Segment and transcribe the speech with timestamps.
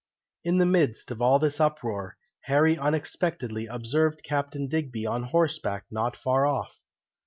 [0.43, 6.15] In the midst of all this uproar, Harry unexpectedly observed Captain Digby on horseback not
[6.17, 6.79] far off.